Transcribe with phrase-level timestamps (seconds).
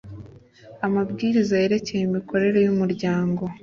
[0.85, 3.43] Amabwiriza yerekeye imikorere y umuryango